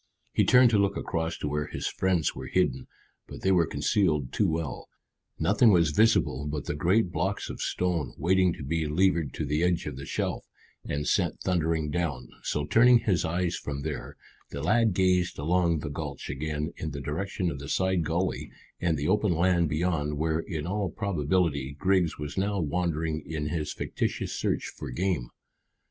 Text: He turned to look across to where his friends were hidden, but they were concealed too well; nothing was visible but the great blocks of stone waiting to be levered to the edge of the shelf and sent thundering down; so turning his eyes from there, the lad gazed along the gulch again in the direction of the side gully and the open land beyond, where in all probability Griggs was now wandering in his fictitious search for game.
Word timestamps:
He 0.33 0.45
turned 0.45 0.71
to 0.71 0.79
look 0.79 0.97
across 0.97 1.37
to 1.37 1.47
where 1.47 1.67
his 1.67 1.85
friends 1.85 2.33
were 2.33 2.47
hidden, 2.47 2.87
but 3.27 3.41
they 3.41 3.51
were 3.51 3.67
concealed 3.67 4.33
too 4.33 4.47
well; 4.47 4.89
nothing 5.37 5.69
was 5.71 5.91
visible 5.91 6.47
but 6.47 6.65
the 6.65 6.73
great 6.73 7.11
blocks 7.11 7.51
of 7.51 7.61
stone 7.61 8.15
waiting 8.17 8.51
to 8.53 8.63
be 8.63 8.87
levered 8.87 9.31
to 9.35 9.45
the 9.45 9.61
edge 9.61 9.85
of 9.85 9.97
the 9.97 10.07
shelf 10.07 10.47
and 10.83 11.07
sent 11.07 11.41
thundering 11.41 11.91
down; 11.91 12.29
so 12.41 12.65
turning 12.65 12.97
his 13.01 13.23
eyes 13.23 13.55
from 13.55 13.83
there, 13.83 14.17
the 14.49 14.63
lad 14.63 14.95
gazed 14.95 15.37
along 15.37 15.81
the 15.81 15.89
gulch 15.91 16.31
again 16.31 16.73
in 16.77 16.89
the 16.89 16.99
direction 16.99 17.51
of 17.51 17.59
the 17.59 17.69
side 17.69 18.03
gully 18.03 18.49
and 18.79 18.97
the 18.97 19.07
open 19.07 19.35
land 19.35 19.69
beyond, 19.69 20.17
where 20.17 20.39
in 20.39 20.65
all 20.65 20.89
probability 20.89 21.75
Griggs 21.77 22.17
was 22.17 22.39
now 22.39 22.59
wandering 22.59 23.21
in 23.23 23.49
his 23.49 23.71
fictitious 23.71 24.33
search 24.33 24.65
for 24.65 24.89
game. 24.89 25.29